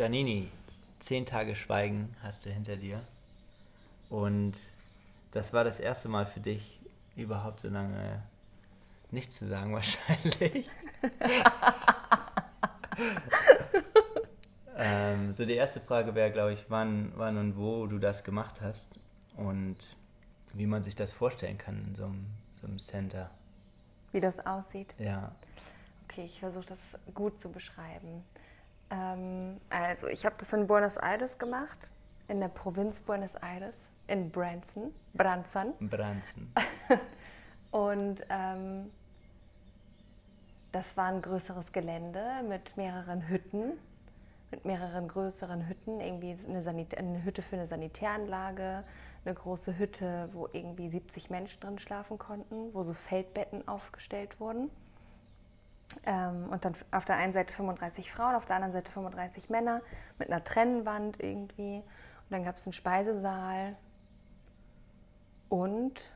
Giannini, 0.00 0.48
zehn 0.98 1.26
Tage 1.26 1.54
Schweigen 1.54 2.16
hast 2.22 2.46
du 2.46 2.50
hinter 2.50 2.76
dir. 2.76 3.02
Und 4.08 4.58
das 5.30 5.52
war 5.52 5.62
das 5.62 5.78
erste 5.78 6.08
Mal 6.08 6.24
für 6.24 6.40
dich, 6.40 6.80
überhaupt 7.16 7.60
so 7.60 7.68
lange 7.68 8.22
nichts 9.10 9.38
zu 9.38 9.46
sagen, 9.46 9.74
wahrscheinlich. 9.74 10.70
ähm, 14.78 15.34
so, 15.34 15.44
die 15.44 15.56
erste 15.56 15.82
Frage 15.82 16.14
wäre, 16.14 16.32
glaube 16.32 16.54
ich, 16.54 16.64
wann, 16.70 17.12
wann 17.16 17.36
und 17.36 17.58
wo 17.58 17.86
du 17.86 17.98
das 17.98 18.24
gemacht 18.24 18.62
hast 18.62 18.92
und 19.36 19.76
wie 20.54 20.64
man 20.64 20.82
sich 20.82 20.96
das 20.96 21.12
vorstellen 21.12 21.58
kann 21.58 21.84
in 21.88 21.94
so 21.94 22.04
einem, 22.06 22.24
so 22.58 22.66
einem 22.66 22.78
Center. 22.78 23.30
Wie 24.12 24.20
das 24.20 24.46
aussieht? 24.46 24.94
Ja. 24.98 25.32
Okay, 26.08 26.24
ich 26.24 26.40
versuche 26.40 26.64
das 26.68 26.78
gut 27.12 27.38
zu 27.38 27.50
beschreiben. 27.50 28.24
Ähm, 28.90 29.60
also, 29.70 30.08
ich 30.08 30.24
habe 30.24 30.36
das 30.38 30.52
in 30.52 30.66
Buenos 30.66 30.96
Aires 30.96 31.38
gemacht, 31.38 31.90
in 32.28 32.40
der 32.40 32.48
Provinz 32.48 33.00
Buenos 33.00 33.34
Aires, 33.36 33.74
in 34.06 34.30
Branson. 34.30 34.92
Branson. 35.14 35.74
Branson. 35.80 36.52
Und 37.70 38.20
ähm, 38.28 38.90
das 40.72 40.96
war 40.96 41.06
ein 41.06 41.22
größeres 41.22 41.72
Gelände 41.72 42.24
mit 42.48 42.76
mehreren 42.76 43.28
Hütten, 43.28 43.72
mit 44.50 44.64
mehreren 44.64 45.08
größeren 45.08 45.68
Hütten, 45.68 46.00
irgendwie 46.00 46.36
eine, 46.48 46.62
Sanit 46.62 46.96
eine 46.96 47.24
Hütte 47.24 47.42
für 47.42 47.56
eine 47.56 47.66
Sanitäranlage, 47.66 48.84
eine 49.24 49.34
große 49.34 49.78
Hütte, 49.78 50.28
wo 50.32 50.48
irgendwie 50.52 50.88
70 50.88 51.30
Menschen 51.30 51.60
drin 51.60 51.78
schlafen 51.78 52.18
konnten, 52.18 52.74
wo 52.74 52.82
so 52.82 52.92
Feldbetten 52.92 53.66
aufgestellt 53.68 54.40
wurden. 54.40 54.70
Ähm, 56.04 56.48
und 56.50 56.64
dann 56.64 56.74
auf 56.90 57.04
der 57.04 57.16
einen 57.16 57.32
Seite 57.32 57.52
35 57.52 58.12
Frauen, 58.12 58.34
auf 58.34 58.46
der 58.46 58.56
anderen 58.56 58.72
Seite 58.72 58.92
35 58.92 59.50
Männer 59.50 59.82
mit 60.18 60.30
einer 60.30 60.42
Trennwand 60.42 61.22
irgendwie. 61.22 61.76
Und 61.78 62.30
dann 62.30 62.44
gab 62.44 62.56
es 62.56 62.66
einen 62.66 62.72
Speisesaal 62.72 63.76
und 65.48 66.12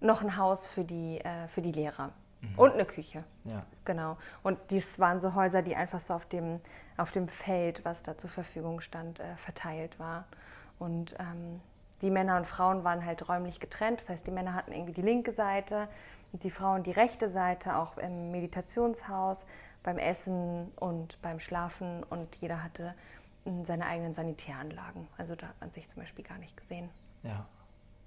noch 0.00 0.22
ein 0.22 0.36
Haus 0.36 0.66
für 0.66 0.84
die, 0.84 1.20
äh, 1.20 1.48
für 1.48 1.62
die 1.62 1.72
Lehrer. 1.72 2.12
Mhm. 2.40 2.58
Und 2.58 2.72
eine 2.72 2.84
Küche. 2.84 3.24
Ja. 3.44 3.64
Genau. 3.84 4.16
Und 4.42 4.58
dies 4.70 4.98
waren 4.98 5.20
so 5.20 5.34
Häuser, 5.34 5.62
die 5.62 5.76
einfach 5.76 6.00
so 6.00 6.14
auf 6.14 6.26
dem, 6.26 6.60
auf 6.96 7.12
dem 7.12 7.28
Feld, 7.28 7.84
was 7.84 8.02
da 8.02 8.16
zur 8.18 8.30
Verfügung 8.30 8.80
stand, 8.80 9.20
äh, 9.20 9.36
verteilt 9.36 9.98
war. 9.98 10.24
Und 10.78 11.14
ähm, 11.18 11.60
die 12.00 12.10
Männer 12.10 12.36
und 12.36 12.46
Frauen 12.46 12.84
waren 12.84 13.04
halt 13.04 13.28
räumlich 13.28 13.60
getrennt. 13.60 14.00
Das 14.00 14.08
heißt, 14.08 14.26
die 14.26 14.32
Männer 14.32 14.54
hatten 14.54 14.72
irgendwie 14.72 14.92
die 14.92 15.02
linke 15.02 15.30
Seite 15.30 15.88
die 16.32 16.50
Frauen 16.50 16.82
die 16.82 16.90
rechte 16.90 17.28
Seite, 17.28 17.76
auch 17.76 17.98
im 17.98 18.30
Meditationshaus, 18.30 19.44
beim 19.82 19.98
Essen 19.98 20.70
und 20.76 21.20
beim 21.22 21.40
Schlafen. 21.40 22.02
Und 22.04 22.36
jeder 22.40 22.62
hatte 22.62 22.94
hm, 23.44 23.64
seine 23.64 23.86
eigenen 23.86 24.14
Sanitäranlagen. 24.14 25.08
Also 25.18 25.34
da 25.34 25.48
hat 25.48 25.60
man 25.60 25.70
sich 25.70 25.88
zum 25.88 26.02
Beispiel 26.02 26.24
gar 26.24 26.38
nicht 26.38 26.56
gesehen. 26.56 26.88
Ja. 27.22 27.46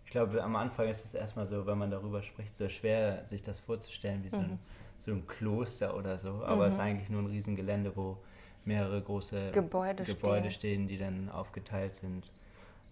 Ich 0.05 0.11
glaube, 0.11 0.41
am 0.43 0.55
Anfang 0.55 0.87
ist 0.87 1.03
es 1.03 1.13
erstmal 1.13 1.47
so, 1.47 1.65
wenn 1.65 1.77
man 1.77 1.89
darüber 1.89 2.21
spricht, 2.21 2.55
so 2.55 2.69
schwer, 2.69 3.25
sich 3.25 3.41
das 3.41 3.59
vorzustellen, 3.59 4.23
wie 4.23 4.29
so, 4.29 4.37
ein, 4.37 4.51
mhm. 4.51 4.59
so 4.99 5.11
ein 5.11 5.27
Kloster 5.27 5.95
oder 5.97 6.19
so. 6.19 6.43
Aber 6.45 6.57
mhm. 6.57 6.67
es 6.67 6.73
ist 6.75 6.79
eigentlich 6.79 7.09
nur 7.09 7.23
ein 7.23 7.27
Riesengelände, 7.27 7.95
wo 7.95 8.17
mehrere 8.65 9.01
große 9.01 9.51
Gebäude, 9.51 10.03
Gebäude 10.03 10.51
stehen. 10.51 10.87
stehen. 10.87 10.87
die 10.87 10.97
dann 10.97 11.29
aufgeteilt 11.29 11.95
sind. 11.95 12.31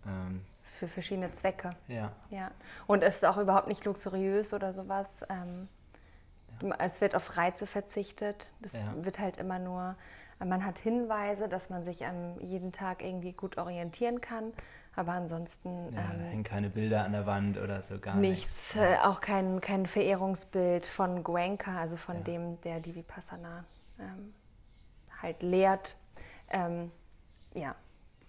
Ähm, 0.08 0.42
Für 0.74 0.88
verschiedene 0.88 1.32
Zwecke. 1.32 1.72
Ja. 1.88 2.12
ja. 2.30 2.52
Und 2.88 3.04
es 3.04 3.16
ist 3.16 3.26
auch 3.26 3.38
überhaupt 3.38 3.68
nicht 3.68 3.86
luxuriös 3.86 4.54
oder 4.54 4.74
sowas. 4.74 5.24
Ähm, 5.30 5.68
ja. 6.62 6.76
Es 6.80 7.02
wird 7.02 7.16
auf 7.16 7.38
Reize 7.38 7.68
verzichtet. 7.68 8.54
Das 8.62 8.74
ja. 8.74 8.94
wird 8.98 9.20
halt 9.20 9.38
immer 9.38 9.60
nur, 9.60 9.96
man 10.40 10.66
hat 10.66 10.80
Hinweise, 10.80 11.48
dass 11.48 11.70
man 11.70 11.84
sich 11.84 12.06
am 12.06 12.40
jeden 12.40 12.72
Tag 12.72 13.04
irgendwie 13.04 13.34
gut 13.34 13.58
orientieren 13.58 14.20
kann. 14.22 14.52
Aber 14.96 15.14
ansonsten. 15.14 15.92
Ja, 15.94 16.12
ähm, 16.14 16.20
hängen 16.20 16.44
keine 16.44 16.70
Bilder 16.70 17.04
an 17.04 17.14
der 17.14 17.26
Wand 17.26 17.58
oder 17.58 17.82
so 17.82 18.00
gar 18.00 18.16
nichts. 18.16 18.76
nichts. 18.76 18.76
Äh, 18.76 18.98
auch 19.04 19.22
kein, 19.22 19.60
kein 19.60 19.86
Verehrungsbild 19.86 20.86
von 20.86 21.24
Gwenka, 21.24 21.80
also 21.80 21.98
von 21.98 22.24
dem, 22.24 22.62
der 22.62 22.80
die 22.80 22.94
Vipassana 22.96 23.64
ähm, 24.00 24.34
halt 25.22 25.42
lehrt. 25.42 25.96
Ähm, 26.50 26.92
ja. 27.56 27.76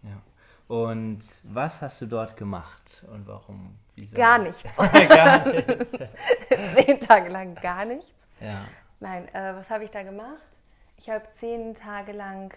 Ja. 0.02 0.22
Und 0.66 1.20
was 1.42 1.82
hast 1.82 2.00
du 2.00 2.06
dort 2.06 2.36
gemacht 2.36 3.04
und 3.12 3.26
warum? 3.26 3.78
Wieso? 3.96 4.16
Gar 4.16 4.38
nichts. 4.38 4.62
gar 4.62 5.46
nichts. 5.46 5.92
zehn 6.74 7.00
Tage 7.00 7.28
lang 7.30 7.54
gar 7.56 7.84
nichts. 7.84 8.12
Ja. 8.40 8.64
Nein, 9.00 9.28
äh, 9.34 9.54
was 9.54 9.70
habe 9.70 9.84
ich 9.84 9.90
da 9.90 10.02
gemacht? 10.02 10.42
Ich 10.96 11.10
habe 11.10 11.24
zehn 11.38 11.74
Tage 11.74 12.12
lang 12.12 12.54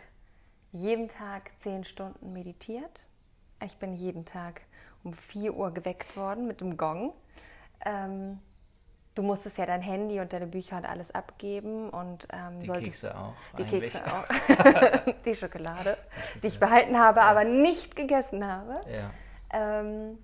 jeden 0.71 1.09
Tag 1.09 1.51
zehn 1.59 1.83
Stunden 1.83 2.33
meditiert. 2.33 3.07
Ich 3.63 3.77
bin 3.77 3.93
jeden 3.93 4.25
Tag 4.25 4.61
um 5.03 5.13
4 5.13 5.55
Uhr 5.55 5.71
geweckt 5.73 6.15
worden 6.15 6.47
mit 6.47 6.61
dem 6.61 6.77
Gong. 6.77 7.13
Ähm, 7.85 8.39
du 9.15 9.23
musstest 9.23 9.57
ja 9.57 9.65
dein 9.65 9.81
Handy 9.81 10.19
und 10.19 10.31
deine 10.31 10.47
Bücher 10.47 10.77
und 10.77 10.85
alles 10.85 11.11
abgeben 11.11 11.89
und 11.89 12.27
ähm, 12.31 12.61
die 12.61 12.67
Kekse 12.67 13.17
auch. 13.17 13.33
Die 13.57 13.63
eigentlich. 13.63 13.93
Kekse 13.93 14.13
auch. 14.13 15.13
die 15.25 15.35
Schokolade, 15.35 15.97
die 16.43 16.47
ich 16.47 16.59
behalten 16.59 16.97
habe, 16.99 17.21
aber 17.21 17.43
nicht 17.43 17.95
gegessen 17.95 18.45
habe. 18.45 18.81
Ähm, 19.51 20.17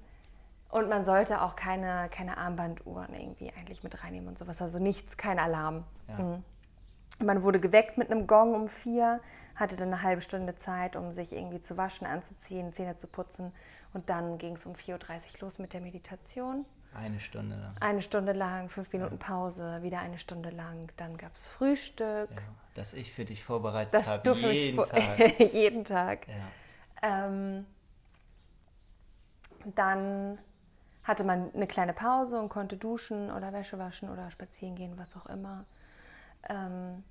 und 0.69 0.89
man 0.89 1.05
sollte 1.05 1.41
auch 1.41 1.55
keine, 1.55 2.09
keine 2.09 2.37
Armbanduhren 2.37 3.13
irgendwie 3.13 3.51
eigentlich 3.57 3.83
mit 3.83 4.03
reinnehmen 4.03 4.29
und 4.29 4.39
sowas. 4.39 4.61
Also 4.61 4.79
nichts, 4.79 5.17
kein 5.17 5.39
Alarm. 5.39 5.83
Mhm. 6.07 6.43
Man 7.23 7.43
wurde 7.43 7.59
geweckt 7.59 7.97
mit 7.97 8.09
einem 8.09 8.25
Gong 8.25 8.55
um 8.55 8.67
vier 8.67 9.19
hatte 9.55 9.75
dann 9.75 9.89
eine 9.89 10.01
halbe 10.01 10.21
Stunde 10.21 10.55
Zeit, 10.55 10.95
um 10.95 11.11
sich 11.11 11.31
irgendwie 11.31 11.61
zu 11.61 11.77
waschen, 11.77 12.07
anzuziehen, 12.07 12.73
Zähne 12.73 12.97
zu 12.97 13.07
putzen. 13.07 13.51
Und 13.93 14.09
dann 14.09 14.37
ging 14.37 14.55
es 14.55 14.65
um 14.65 14.73
4.30 14.73 14.91
Uhr 14.95 14.99
los 15.41 15.59
mit 15.59 15.73
der 15.73 15.81
Meditation. 15.81 16.65
Eine 16.95 17.19
Stunde 17.19 17.55
lang. 17.55 17.75
Eine 17.79 18.01
Stunde 18.01 18.33
lang, 18.33 18.69
fünf 18.69 18.91
Minuten 18.93 19.17
ja. 19.19 19.25
Pause, 19.27 19.81
wieder 19.81 19.99
eine 19.99 20.17
Stunde 20.17 20.49
lang. 20.49 20.91
Dann 20.97 21.17
gab 21.17 21.35
es 21.35 21.47
Frühstück. 21.47 22.29
Ja, 22.29 22.41
das 22.75 22.93
ich 22.93 23.13
für 23.13 23.25
dich 23.25 23.43
vorbereitet 23.43 24.05
habe, 24.05 24.33
jeden 24.51 24.77
Tag. 24.83 25.39
jeden 25.53 25.85
Tag. 25.85 26.27
Ja. 26.27 27.25
Ähm, 27.25 27.65
dann 29.75 30.37
hatte 31.03 31.23
man 31.23 31.53
eine 31.53 31.67
kleine 31.67 31.93
Pause 31.93 32.39
und 32.39 32.49
konnte 32.49 32.77
duschen 32.77 33.31
oder 33.31 33.51
Wäsche 33.53 33.77
waschen 33.77 34.09
oder 34.09 34.31
spazieren 34.31 34.75
gehen, 34.75 34.97
was 34.97 35.15
auch 35.15 35.25
immer. 35.25 35.65
Ähm, 36.49 37.03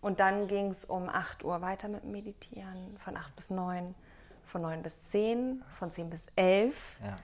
und 0.00 0.20
dann 0.20 0.48
ging 0.48 0.70
es 0.70 0.84
um 0.84 1.08
8 1.08 1.44
Uhr 1.44 1.60
weiter 1.62 1.88
mit 1.88 2.04
Meditieren, 2.04 2.96
von 2.98 3.16
8 3.16 3.34
bis 3.34 3.50
9, 3.50 3.94
von 4.44 4.62
9 4.62 4.82
bis 4.82 5.00
10, 5.04 5.64
von 5.78 5.90
10 5.90 6.10
bis 6.10 6.26
11 6.36 6.76
ja. 7.02 7.16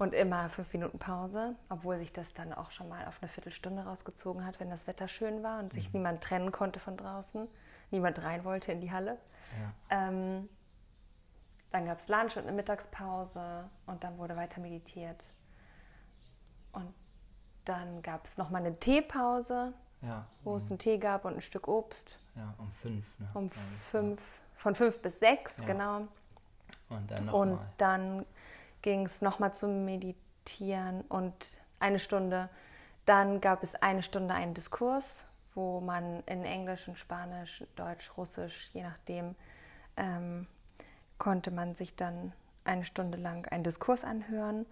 Und 0.00 0.14
immer 0.14 0.48
5 0.48 0.72
Minuten 0.72 0.98
Pause, 0.98 1.54
obwohl 1.68 1.98
sich 1.98 2.12
das 2.12 2.32
dann 2.34 2.52
auch 2.52 2.70
schon 2.70 2.88
mal 2.88 3.06
auf 3.06 3.18
eine 3.20 3.28
Viertelstunde 3.28 3.82
rausgezogen 3.82 4.44
hat, 4.44 4.58
wenn 4.60 4.70
das 4.70 4.86
Wetter 4.86 5.08
schön 5.08 5.42
war 5.42 5.60
und 5.60 5.72
sich 5.72 5.88
mhm. 5.88 6.00
niemand 6.00 6.22
trennen 6.22 6.52
konnte 6.52 6.80
von 6.80 6.96
draußen, 6.96 7.46
niemand 7.90 8.22
rein 8.22 8.44
wollte 8.44 8.72
in 8.72 8.80
die 8.80 8.90
Halle. 8.90 9.18
Ja. 9.90 10.08
Ähm, 10.08 10.48
dann 11.70 11.86
gab 11.86 12.00
es 12.00 12.08
Lunch 12.08 12.36
und 12.36 12.44
eine 12.44 12.52
Mittagspause 12.52 13.68
und 13.86 14.02
dann 14.02 14.18
wurde 14.18 14.36
weiter 14.36 14.60
meditiert. 14.60 15.22
Und 16.72 16.92
dann 17.64 18.02
gab 18.02 18.26
es 18.26 18.36
nochmal 18.38 18.64
eine 18.64 18.76
Teepause 18.78 19.74
ja, 20.02 20.26
wo 20.44 20.56
es 20.56 20.70
einen 20.70 20.78
Tee 20.78 20.98
gab 20.98 21.24
und 21.24 21.34
ein 21.34 21.40
Stück 21.40 21.68
Obst. 21.68 22.18
Ja, 22.34 22.54
um 22.58 22.70
fünf. 22.72 23.04
Ne? 23.18 23.28
Um 23.34 23.50
fünf, 23.90 24.20
von 24.56 24.74
fünf 24.74 25.00
bis 25.02 25.20
sechs, 25.20 25.58
ja. 25.58 25.66
genau. 25.66 26.08
Und 26.88 27.10
dann, 27.10 27.28
und 27.28 27.60
dann 27.76 28.26
ging 28.82 29.06
es 29.06 29.22
nochmal 29.22 29.54
zum 29.54 29.84
Meditieren 29.84 31.02
und 31.02 31.34
eine 31.78 31.98
Stunde. 31.98 32.48
Dann 33.06 33.40
gab 33.40 33.62
es 33.62 33.74
eine 33.74 34.02
Stunde 34.02 34.34
einen 34.34 34.54
Diskurs, 34.54 35.24
wo 35.54 35.80
man 35.80 36.22
in 36.26 36.44
Englisch, 36.44 36.86
in 36.88 36.96
Spanisch, 36.96 37.64
Deutsch, 37.76 38.16
Russisch, 38.16 38.70
je 38.72 38.82
nachdem, 38.82 39.34
ähm, 39.96 40.46
konnte 41.18 41.50
man 41.50 41.74
sich 41.74 41.96
dann 41.96 42.32
eine 42.64 42.84
Stunde 42.84 43.18
lang 43.18 43.46
einen 43.48 43.64
Diskurs 43.64 44.04
anhören 44.04 44.66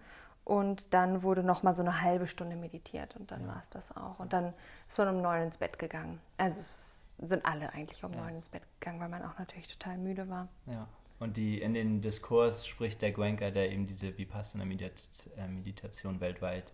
und 0.45 0.93
dann 0.93 1.21
wurde 1.21 1.43
noch 1.43 1.63
mal 1.63 1.73
so 1.73 1.83
eine 1.83 2.01
halbe 2.01 2.27
Stunde 2.27 2.55
meditiert 2.55 3.15
und 3.15 3.31
dann 3.31 3.41
ja. 3.41 3.47
war 3.49 3.61
es 3.61 3.69
das 3.69 3.95
auch. 3.95 4.19
Und 4.19 4.33
dann 4.33 4.53
ist 4.87 4.97
man 4.97 5.09
um 5.09 5.21
neun 5.21 5.43
ins 5.43 5.57
Bett 5.57 5.77
gegangen. 5.77 6.19
Also 6.37 6.61
es 6.61 7.13
sind 7.21 7.45
alle 7.45 7.71
eigentlich 7.73 8.03
um 8.03 8.13
ja. 8.13 8.21
neun 8.21 8.35
ins 8.35 8.49
Bett 8.49 8.63
gegangen, 8.79 8.99
weil 8.99 9.09
man 9.09 9.23
auch 9.23 9.37
natürlich 9.37 9.67
total 9.67 9.97
müde 9.97 10.29
war. 10.29 10.47
Ja. 10.65 10.87
Und 11.19 11.35
die, 11.37 11.61
in 11.61 11.73
den 11.73 12.01
Diskurs 12.01 12.65
spricht 12.65 13.01
der 13.01 13.11
Gwenka, 13.11 13.49
der 13.51 13.71
eben 13.71 13.85
diese 13.85 14.17
Vipassana-Meditation 14.17 16.15
äh, 16.17 16.21
weltweit 16.21 16.71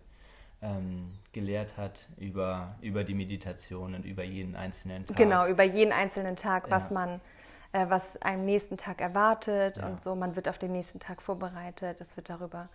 ähm, 0.62 1.12
gelehrt 1.32 1.76
hat, 1.76 2.08
über, 2.16 2.76
über 2.80 3.04
die 3.04 3.14
Meditation 3.14 3.94
und 3.94 4.04
über 4.04 4.22
jeden 4.22 4.54
einzelnen 4.54 5.04
Tag. 5.04 5.16
Genau, 5.16 5.46
über 5.46 5.64
jeden 5.64 5.92
einzelnen 5.92 6.36
Tag, 6.36 6.70
was 6.70 6.90
man, 6.90 7.20
äh, 7.72 7.86
was 7.88 8.22
einem 8.22 8.44
nächsten 8.44 8.76
Tag 8.76 9.00
erwartet 9.00 9.78
und 9.78 10.00
so. 10.00 10.14
Man 10.14 10.36
wird 10.36 10.48
auf 10.48 10.58
den 10.58 10.72
nächsten 10.72 11.00
Tag 11.00 11.22
vorbereitet. 11.22 12.00
Es 12.00 12.16
wird 12.16 12.30
darüber 12.30 12.68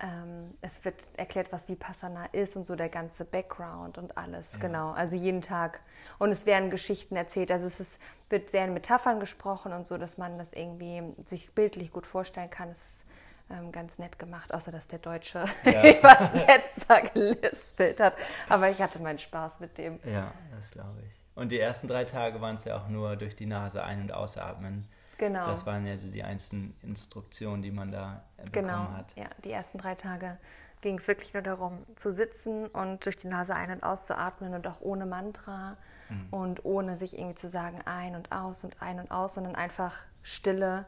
ähm, 0.00 0.54
es 0.60 0.84
wird 0.84 0.94
erklärt, 1.16 1.50
was 1.50 1.68
Vipassana 1.68 2.26
ist 2.26 2.56
und 2.56 2.64
so 2.64 2.76
der 2.76 2.88
ganze 2.88 3.24
Background 3.24 3.98
und 3.98 4.16
alles, 4.16 4.54
ja. 4.54 4.60
genau. 4.60 4.90
Also 4.92 5.16
jeden 5.16 5.42
Tag. 5.42 5.80
Und 6.18 6.30
es 6.30 6.46
werden 6.46 6.70
Geschichten 6.70 7.16
erzählt. 7.16 7.50
Also 7.50 7.66
es 7.66 7.80
ist, 7.80 8.00
wird 8.30 8.50
sehr 8.50 8.64
in 8.64 8.74
Metaphern 8.74 9.18
gesprochen 9.18 9.72
und 9.72 9.86
so, 9.86 9.98
dass 9.98 10.16
man 10.16 10.38
das 10.38 10.52
irgendwie 10.52 11.02
sich 11.26 11.52
bildlich 11.52 11.92
gut 11.92 12.06
vorstellen 12.06 12.50
kann. 12.50 12.68
Es 12.68 12.84
ist 12.84 13.04
ähm, 13.50 13.72
ganz 13.72 13.98
nett 13.98 14.18
gemacht, 14.18 14.54
außer 14.54 14.70
dass 14.70 14.86
der 14.86 15.00
Deutsche 15.00 15.44
ja. 15.64 15.82
Übersetzer 15.98 17.02
gelispelt 17.12 18.00
hat. 18.00 18.14
Aber 18.48 18.70
ich 18.70 18.80
hatte 18.80 19.00
meinen 19.00 19.18
Spaß 19.18 19.58
mit 19.60 19.78
dem. 19.78 19.98
Ja, 20.04 20.32
das 20.56 20.70
glaube 20.70 21.00
ich. 21.06 21.18
Und 21.34 21.50
die 21.50 21.58
ersten 21.58 21.88
drei 21.88 22.04
Tage 22.04 22.40
waren 22.40 22.56
es 22.56 22.64
ja 22.64 22.76
auch 22.76 22.88
nur 22.88 23.16
durch 23.16 23.36
die 23.36 23.46
Nase 23.46 23.82
ein- 23.82 24.02
und 24.02 24.12
ausatmen. 24.12 24.88
Genau. 25.18 25.46
Das 25.46 25.66
waren 25.66 25.84
ja 25.84 25.96
die 25.96 26.22
einzelnen 26.22 26.76
Instruktionen, 26.82 27.60
die 27.60 27.72
man 27.72 27.90
da 27.90 28.22
bekommen 28.36 28.52
genau. 28.52 28.90
hat. 28.92 29.14
Ja, 29.16 29.28
die 29.44 29.50
ersten 29.50 29.78
drei 29.78 29.96
Tage 29.96 30.38
ging 30.80 30.98
es 30.98 31.08
wirklich 31.08 31.34
nur 31.34 31.42
darum, 31.42 31.84
zu 31.96 32.12
sitzen 32.12 32.66
und 32.68 33.04
durch 33.04 33.18
die 33.18 33.26
Nase 33.26 33.54
ein- 33.54 33.72
und 33.72 33.82
auszuatmen 33.82 34.54
und 34.54 34.66
auch 34.68 34.80
ohne 34.80 35.06
Mantra 35.06 35.76
mhm. 36.08 36.26
und 36.30 36.64
ohne 36.64 36.96
sich 36.96 37.18
irgendwie 37.18 37.34
zu 37.34 37.48
sagen 37.48 37.80
ein 37.84 38.14
und 38.14 38.30
aus 38.30 38.62
und 38.62 38.80
ein 38.80 39.00
und 39.00 39.10
aus, 39.10 39.34
sondern 39.34 39.56
einfach 39.56 39.96
Stille 40.22 40.86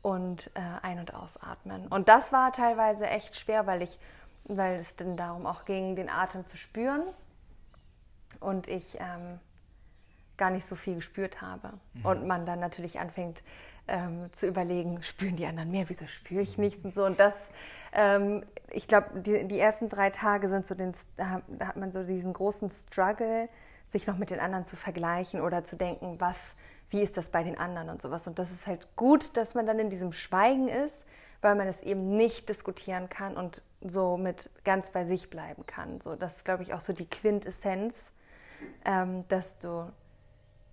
und 0.00 0.50
äh, 0.54 0.60
ein- 0.82 1.00
und 1.00 1.12
ausatmen. 1.14 1.88
Und 1.88 2.08
das 2.08 2.32
war 2.32 2.52
teilweise 2.52 3.08
echt 3.08 3.36
schwer, 3.36 3.66
weil 3.66 3.82
ich, 3.82 3.98
weil 4.44 4.78
es 4.78 4.94
dann 4.94 5.16
darum 5.16 5.44
auch 5.44 5.64
ging, 5.64 5.96
den 5.96 6.08
Atem 6.08 6.46
zu 6.46 6.56
spüren 6.56 7.02
und 8.38 8.68
ich 8.68 8.96
ähm, 9.00 9.40
gar 10.36 10.50
nicht 10.50 10.66
so 10.66 10.76
viel 10.76 10.96
gespürt 10.96 11.40
habe. 11.40 11.72
Mhm. 11.94 12.04
Und 12.04 12.26
man 12.26 12.46
dann 12.46 12.60
natürlich 12.60 13.00
anfängt 13.00 13.42
ähm, 13.88 14.32
zu 14.32 14.46
überlegen, 14.46 15.02
spüren 15.02 15.36
die 15.36 15.46
anderen 15.46 15.70
mehr, 15.70 15.88
wieso 15.88 16.06
spüre 16.06 16.42
ich 16.42 16.58
nichts 16.58 16.84
und 16.84 16.94
so. 16.94 17.04
Und 17.04 17.20
das, 17.20 17.34
ähm, 17.92 18.44
ich 18.70 18.88
glaube, 18.88 19.20
die, 19.20 19.46
die, 19.46 19.58
ersten 19.58 19.88
drei 19.88 20.10
Tage 20.10 20.48
sind 20.48 20.66
so, 20.66 20.74
den, 20.74 20.92
da 21.16 21.42
hat 21.60 21.76
man 21.76 21.92
so 21.92 22.02
diesen 22.02 22.32
großen 22.32 22.68
Struggle, 22.68 23.48
sich 23.86 24.06
noch 24.06 24.18
mit 24.18 24.30
den 24.30 24.40
anderen 24.40 24.64
zu 24.64 24.74
vergleichen 24.74 25.40
oder 25.40 25.62
zu 25.62 25.76
denken, 25.76 26.16
was, 26.18 26.54
wie 26.90 27.00
ist 27.00 27.16
das 27.16 27.30
bei 27.30 27.44
den 27.44 27.56
anderen 27.56 27.88
und 27.88 28.02
sowas. 28.02 28.26
Und 28.26 28.38
das 28.38 28.50
ist 28.50 28.66
halt 28.66 28.88
gut, 28.96 29.36
dass 29.36 29.54
man 29.54 29.66
dann 29.66 29.78
in 29.78 29.90
diesem 29.90 30.12
Schweigen 30.12 30.68
ist, 30.68 31.04
weil 31.40 31.54
man 31.54 31.68
es 31.68 31.80
eben 31.82 32.16
nicht 32.16 32.48
diskutieren 32.48 33.08
kann 33.08 33.36
und 33.36 33.62
so 33.82 34.16
mit 34.16 34.50
ganz 34.64 34.88
bei 34.88 35.04
sich 35.04 35.30
bleiben 35.30 35.64
kann. 35.66 36.00
So, 36.00 36.16
das 36.16 36.38
ist, 36.38 36.44
glaube 36.44 36.64
ich, 36.64 36.74
auch 36.74 36.80
so 36.80 36.92
die 36.92 37.08
Quintessenz, 37.08 38.10
ähm, 38.84 39.26
dass 39.28 39.58
du 39.58 39.88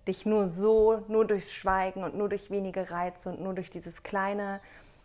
dich 0.06 0.26
nur 0.26 0.48
so, 0.48 1.02
nur 1.08 1.26
durchs 1.26 1.52
Schweigen 1.52 2.04
und 2.04 2.16
nur 2.16 2.28
durch 2.28 2.50
wenige 2.50 2.90
Reize 2.90 3.28
und 3.30 3.40
nur 3.40 3.54
durch 3.54 3.70
dieses 3.70 4.02
kleine, 4.02 4.60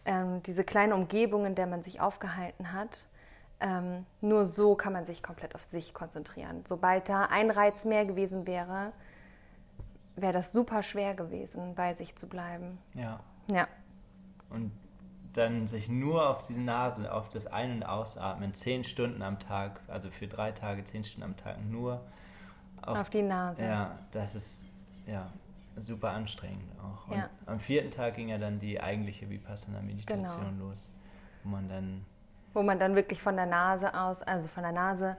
ähm, 0.06 0.44
diese 0.44 0.64
kleine 0.64 0.96
Umgebung, 0.96 1.46
in 1.46 1.56
der 1.56 1.68
man 1.68 1.84
sich 1.84 2.02
aufgehalten 2.02 2.74
hat, 2.74 3.08
ähm, 3.62 4.06
nur 4.22 4.46
so 4.46 4.76
kann 4.76 4.94
man 4.94 5.06
sich 5.06 5.22
komplett 5.22 5.56
auf 5.56 5.64
sich 5.64 5.94
konzentrieren. 5.94 6.64
Sobald 6.66 7.10
da 7.10 7.26
ein 7.26 7.52
Reiz 7.52 7.86
mehr 7.86 8.06
gewesen 8.06 8.48
wäre, 8.48 8.94
wäre 10.16 10.34
das 10.34 10.52
super 10.52 10.84
schwer 10.84 11.14
gewesen, 11.14 11.76
bei 11.76 11.94
sich 11.94 12.16
zu 12.16 12.28
bleiben. 12.28 12.78
Ja. 12.94 13.20
Ja. 13.52 13.68
Und 14.50 14.72
dann 15.34 15.68
sich 15.68 15.90
nur 15.90 16.28
auf 16.28 16.46
diese 16.48 16.62
Nase, 16.62 17.14
auf 17.14 17.30
das 17.30 17.48
Ein- 17.48 17.78
und 17.78 17.84
Ausatmen, 17.84 18.54
zehn 18.54 18.84
Stunden 18.84 19.22
am 19.22 19.40
Tag, 19.40 19.80
also 19.88 20.10
für 20.10 20.28
drei 20.28 20.52
Tage, 20.52 20.84
zehn 20.84 21.04
Stunden 21.04 21.24
am 21.24 21.38
Tag 21.38 21.64
nur 21.64 22.02
auf, 22.82 22.98
auf 22.98 23.10
die 23.10 23.22
Nase. 23.22 23.64
Ja, 23.64 24.00
das 24.12 24.36
ist 24.36 24.64
ja, 25.12 25.32
super 25.78 26.12
anstrengend 26.12 26.72
auch. 26.80 27.08
Und 27.08 27.18
ja. 27.18 27.30
am 27.46 27.60
vierten 27.60 27.92
Tag 27.92 28.16
ging 28.16 28.30
ja 28.30 28.38
dann 28.38 28.60
die 28.60 28.82
eigentliche 28.82 29.30
Vipassana-Meditation 29.30 30.52
genau. 30.52 30.68
los, 30.68 30.90
wo 31.44 31.50
man 31.50 31.70
dann... 31.70 32.06
Wo 32.54 32.64
man 32.64 32.80
dann 32.80 32.96
wirklich 32.96 33.22
von 33.22 33.36
der 33.36 33.46
Nase 33.46 33.94
aus, 33.94 34.22
also 34.22 34.48
von 34.48 34.64
der 34.64 34.72
Nase 34.72 35.18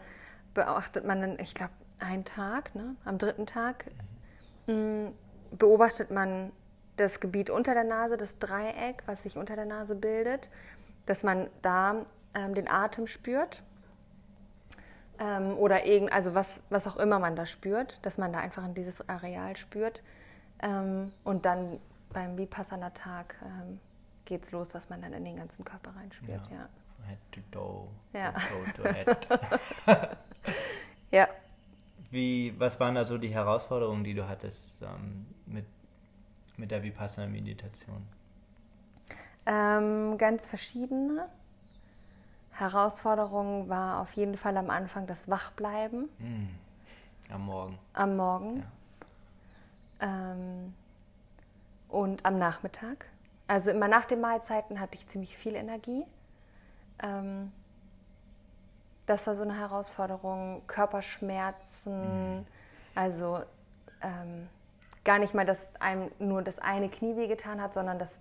beobachtet 0.53 1.05
man 1.05 1.21
dann, 1.21 1.39
ich 1.39 1.55
glaube, 1.55 1.73
einen 2.01 2.25
Tag, 2.25 2.75
ne? 2.75 2.97
am 3.05 3.19
dritten 3.19 3.47
Tag, 3.47 3.87
mhm. 4.67 5.13
beobachtet 5.53 6.11
man 6.11 6.53
das 6.97 7.21
Gebiet 7.21 7.51
unter 7.51 7.75
der 7.75 7.85
Nase, 7.85 8.17
das 8.17 8.39
Dreieck, 8.39 9.03
was 9.07 9.23
sich 9.23 9.37
unter 9.37 9.55
der 9.57 9.65
Nase 9.65 9.95
bildet, 9.95 10.51
dass 11.07 11.23
man 11.23 11.49
da 11.63 12.05
ähm, 12.35 12.55
den 12.55 12.69
Atem 12.69 13.07
spürt 13.07 13.63
ähm, 15.21 15.57
oder 15.59 15.85
irgend, 15.85 16.13
also 16.13 16.35
was, 16.35 16.61
was 16.71 16.87
auch 16.87 16.97
immer 16.97 17.19
man 17.19 17.37
da 17.37 17.47
spürt, 17.47 18.05
dass 18.05 18.19
man 18.19 18.33
da 18.33 18.41
einfach 18.41 18.65
in 18.65 18.75
dieses 18.75 19.07
Areal 19.09 19.57
spürt. 19.57 20.03
Ähm, 20.63 21.13
und 21.23 21.45
dann 21.45 21.79
beim 22.13 22.37
Vipassana-Tag 22.37 23.37
ähm, 23.43 23.79
geht 24.25 24.45
es 24.45 24.51
los, 24.51 24.69
dass 24.69 24.89
man 24.89 25.03
dann 25.03 25.13
in 25.13 25.25
den 25.25 25.37
ganzen 25.37 25.65
Körper 25.65 25.95
reinspürt. 25.95 26.49
Ja. 26.49 26.57
ja. 26.57 26.69
Head 27.07 27.19
to 27.33 27.41
toe, 27.51 27.89
ja. 28.13 28.33
toe 28.33 28.73
to 28.75 28.89
head. 28.93 29.29
ja. 31.11 31.29
Wie, 32.11 32.59
was 32.59 32.81
waren 32.81 32.95
da 32.95 33.05
so 33.05 33.19
die 33.19 33.33
Herausforderungen, 33.33 34.05
die 34.05 34.15
du 34.15 34.29
hattest 34.29 34.83
ähm, 34.83 35.27
mit, 35.47 35.67
mit 36.57 36.71
der 36.71 36.83
Vipassana-Meditation? 36.83 38.07
Ähm, 39.47 40.19
ganz 40.19 40.47
verschiedene. 40.47 41.29
Herausforderung 42.53 43.69
war 43.69 44.01
auf 44.01 44.13
jeden 44.13 44.37
Fall 44.37 44.57
am 44.57 44.71
Anfang 44.71 45.07
das 45.07 45.29
Wachbleiben. 45.29 46.09
Mm. 46.19 46.49
Am 47.33 47.47
Morgen. 47.47 47.79
Am 47.93 48.17
Morgen. 48.17 48.67
Ja. 50.01 50.33
Ähm, 50.33 50.75
und 51.89 52.25
am 52.25 52.39
Nachmittag. 52.39 53.07
Also 53.47 53.71
immer 53.71 53.89
nach 53.89 54.05
den 54.05 54.21
Mahlzeiten 54.21 54.81
hatte 54.81 54.95
ich 54.95 55.07
ziemlich 55.09 55.37
viel 55.37 55.55
Energie. 55.55 56.05
Ähm, 57.03 57.53
das 59.07 59.27
war 59.27 59.37
so 59.37 59.43
eine 59.43 59.59
Herausforderung. 59.59 60.63
Körperschmerzen, 60.67 62.41
mm. 62.41 62.47
also 62.95 63.41
ähm, 64.03 64.49
gar 65.05 65.19
nicht 65.19 65.35
mal, 65.35 65.47
dass 65.47 65.75
einem 65.81 66.11
nur 66.19 66.43
das 66.43 66.59
eine 66.59 66.89
Knie 66.89 67.17
wehgetan 67.17 67.61
hat, 67.61 67.75
sondern 67.75 67.99
dass 67.99 68.19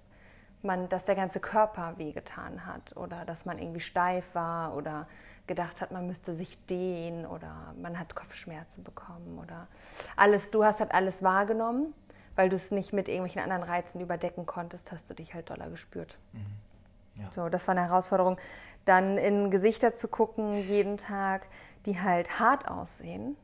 man, 0.61 0.89
dass 0.89 1.05
der 1.05 1.15
ganze 1.15 1.39
Körper 1.39 1.93
wehgetan 1.97 2.65
hat 2.65 2.95
oder 2.97 3.25
dass 3.25 3.45
man 3.45 3.59
irgendwie 3.59 3.79
steif 3.79 4.25
war 4.33 4.75
oder 4.75 5.07
gedacht 5.47 5.81
hat, 5.81 5.91
man 5.91 6.05
müsste 6.05 6.33
sich 6.33 6.57
dehnen 6.65 7.25
oder 7.25 7.73
man 7.81 7.97
hat 7.97 8.15
Kopfschmerzen 8.15 8.83
bekommen 8.83 9.39
oder 9.41 9.67
alles. 10.15 10.51
Du 10.51 10.63
hast 10.63 10.79
halt 10.79 10.91
alles 10.93 11.23
wahrgenommen, 11.23 11.93
weil 12.35 12.49
du 12.49 12.55
es 12.55 12.71
nicht 12.71 12.93
mit 12.93 13.07
irgendwelchen 13.07 13.41
anderen 13.41 13.63
Reizen 13.63 13.99
überdecken 13.99 14.45
konntest, 14.45 14.91
hast 14.91 15.09
du 15.09 15.13
dich 15.13 15.33
halt 15.33 15.49
doller 15.49 15.69
gespürt. 15.69 16.17
Mhm. 16.33 17.21
Ja. 17.21 17.31
So, 17.31 17.49
das 17.49 17.67
war 17.67 17.75
eine 17.75 17.87
Herausforderung. 17.87 18.37
Dann 18.85 19.17
in 19.17 19.51
Gesichter 19.51 19.93
zu 19.93 20.07
gucken 20.07 20.55
jeden 20.67 20.97
Tag, 20.97 21.47
die 21.85 21.99
halt 21.99 22.39
hart 22.39 22.67
aussehen 22.69 23.35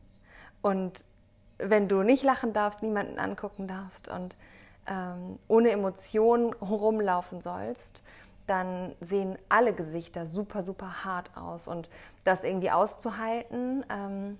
und 0.62 1.04
wenn 1.58 1.88
du 1.88 2.02
nicht 2.02 2.22
lachen 2.22 2.52
darfst, 2.52 2.82
niemanden 2.82 3.18
angucken 3.18 3.66
darfst 3.66 4.08
und 4.08 4.36
ähm, 4.86 5.38
ohne 5.48 5.70
Emotionen 5.70 6.52
rumlaufen 6.54 7.40
sollst, 7.40 8.02
dann 8.46 8.94
sehen 9.00 9.38
alle 9.48 9.72
Gesichter 9.72 10.26
super, 10.26 10.62
super 10.62 11.04
hart 11.04 11.36
aus. 11.36 11.66
Und 11.66 11.88
das 12.24 12.44
irgendwie 12.44 12.70
auszuhalten, 12.70 13.84
ähm, 13.90 14.38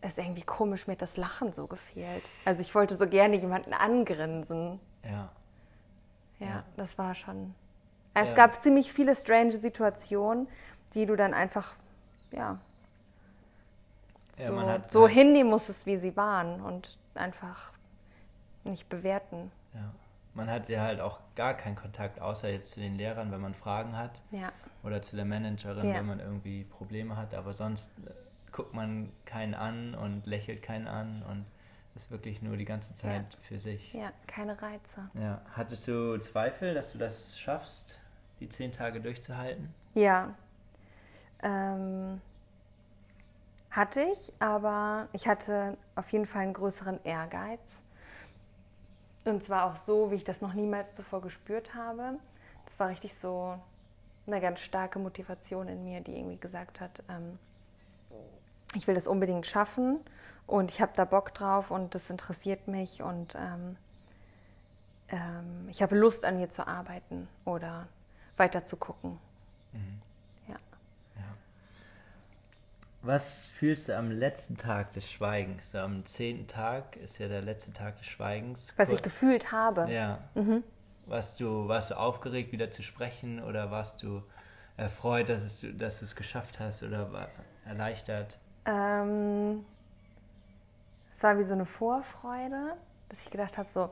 ist 0.00 0.18
irgendwie 0.18 0.42
komisch, 0.42 0.86
mir 0.86 0.94
hat 0.94 1.02
das 1.02 1.16
Lachen 1.16 1.52
so 1.52 1.66
gefehlt. 1.66 2.24
Also 2.44 2.60
ich 2.60 2.74
wollte 2.74 2.96
so 2.96 3.06
gerne 3.06 3.36
jemanden 3.36 3.72
angrinsen. 3.72 4.80
Ja. 5.04 5.30
Ja, 6.40 6.46
ja. 6.46 6.64
das 6.76 6.98
war 6.98 7.14
schon. 7.14 7.54
Es 8.14 8.30
ja. 8.30 8.34
gab 8.34 8.62
ziemlich 8.62 8.92
viele 8.92 9.14
strange 9.14 9.52
Situationen, 9.52 10.48
die 10.94 11.06
du 11.06 11.16
dann 11.16 11.34
einfach, 11.34 11.74
ja, 12.32 12.58
so, 14.34 14.54
ja, 14.54 14.80
so 14.88 15.02
halt 15.02 15.12
hinnehmen 15.12 15.50
musstest, 15.50 15.86
wie 15.86 15.98
sie 15.98 16.16
waren 16.16 16.60
und 16.60 16.98
einfach 17.14 17.72
nicht 18.64 18.88
bewerten. 18.88 19.50
Ja. 19.74 19.92
Man 20.34 20.48
hat 20.48 20.68
ja 20.68 20.82
halt 20.82 21.00
auch 21.00 21.20
gar 21.36 21.54
keinen 21.54 21.76
Kontakt, 21.76 22.20
außer 22.20 22.48
jetzt 22.48 22.72
zu 22.72 22.80
den 22.80 22.96
Lehrern, 22.96 23.30
wenn 23.32 23.40
man 23.40 23.54
Fragen 23.54 23.96
hat. 23.96 24.22
Ja. 24.30 24.50
Oder 24.82 25.02
zu 25.02 25.16
der 25.16 25.26
Managerin, 25.26 25.88
ja. 25.88 25.96
wenn 25.96 26.06
man 26.06 26.20
irgendwie 26.20 26.64
Probleme 26.64 27.16
hat. 27.16 27.34
Aber 27.34 27.52
sonst 27.52 27.90
äh, 28.06 28.10
guckt 28.50 28.72
man 28.72 29.10
keinen 29.26 29.54
an 29.54 29.94
und 29.94 30.26
lächelt 30.26 30.62
keinen 30.62 30.86
an 30.86 31.22
und 31.28 31.44
ist 31.94 32.10
wirklich 32.10 32.40
nur 32.40 32.56
die 32.56 32.64
ganze 32.64 32.94
Zeit 32.94 33.26
ja. 33.30 33.38
für 33.42 33.58
sich. 33.58 33.92
Ja, 33.92 34.12
keine 34.26 34.60
Reize. 34.60 35.10
Ja. 35.14 35.42
Hattest 35.54 35.86
du 35.88 36.18
Zweifel, 36.18 36.74
dass 36.74 36.92
du 36.92 36.98
das 36.98 37.38
schaffst, 37.38 37.98
die 38.40 38.48
zehn 38.48 38.72
Tage 38.72 39.00
durchzuhalten? 39.00 39.74
Ja. 39.94 40.34
Ähm, 41.42 42.20
hatte 43.70 44.02
ich, 44.02 44.32
aber 44.38 45.08
ich 45.12 45.28
hatte 45.28 45.76
auf 45.94 46.10
jeden 46.12 46.26
Fall 46.26 46.42
einen 46.42 46.54
größeren 46.54 47.00
Ehrgeiz. 47.04 47.81
Und 49.24 49.44
zwar 49.44 49.66
auch 49.66 49.76
so, 49.76 50.10
wie 50.10 50.16
ich 50.16 50.24
das 50.24 50.40
noch 50.40 50.54
niemals 50.54 50.94
zuvor 50.94 51.20
gespürt 51.20 51.74
habe. 51.74 52.18
Das 52.64 52.78
war 52.78 52.88
richtig 52.88 53.14
so 53.14 53.58
eine 54.26 54.40
ganz 54.40 54.60
starke 54.60 54.98
Motivation 54.98 55.68
in 55.68 55.84
mir, 55.84 56.00
die 56.00 56.16
irgendwie 56.16 56.38
gesagt 56.38 56.80
hat, 56.80 57.02
ähm, 57.08 57.38
ich 58.74 58.86
will 58.86 58.94
das 58.94 59.06
unbedingt 59.06 59.46
schaffen 59.46 60.00
und 60.46 60.70
ich 60.70 60.80
habe 60.80 60.92
da 60.94 61.04
Bock 61.04 61.34
drauf 61.34 61.70
und 61.70 61.94
das 61.94 62.08
interessiert 62.10 62.68
mich 62.68 63.02
und 63.02 63.34
ähm, 63.34 63.76
ähm, 65.08 65.68
ich 65.70 65.82
habe 65.82 65.96
Lust 65.96 66.24
an 66.24 66.38
mir 66.38 66.50
zu 66.50 66.66
arbeiten 66.66 67.28
oder 67.44 67.88
weiter 68.36 68.64
zu 68.64 68.76
gucken. 68.76 69.18
Mhm. 69.72 70.02
Was 73.02 73.48
fühlst 73.48 73.88
du 73.88 73.96
am 73.96 74.10
letzten 74.10 74.56
Tag 74.56 74.92
des 74.92 75.10
Schweigens? 75.10 75.72
So 75.72 75.78
am 75.78 76.04
zehnten 76.04 76.46
Tag 76.46 76.96
ist 76.96 77.18
ja 77.18 77.28
der 77.28 77.42
letzte 77.42 77.72
Tag 77.72 77.98
des 77.98 78.06
Schweigens. 78.06 78.72
Was 78.76 78.90
ich 78.90 79.02
gefühlt 79.02 79.50
habe. 79.50 79.92
Ja. 79.92 80.18
Mhm. 80.34 80.62
Warst, 81.06 81.40
du, 81.40 81.66
warst 81.66 81.90
du 81.90 81.98
aufgeregt, 81.98 82.52
wieder 82.52 82.70
zu 82.70 82.84
sprechen 82.84 83.42
oder 83.42 83.72
warst 83.72 84.04
du 84.04 84.22
erfreut, 84.76 85.28
dass, 85.28 85.42
es, 85.42 85.66
dass 85.76 85.98
du 85.98 86.04
es 86.04 86.14
geschafft 86.14 86.60
hast 86.60 86.84
oder 86.84 87.12
war 87.12 87.28
erleichtert? 87.66 88.38
Ähm, 88.64 89.64
es 91.14 91.22
war 91.24 91.36
wie 91.38 91.42
so 91.42 91.54
eine 91.54 91.66
Vorfreude, 91.66 92.76
dass 93.08 93.20
ich 93.24 93.30
gedacht 93.30 93.58
habe, 93.58 93.68
so, 93.68 93.90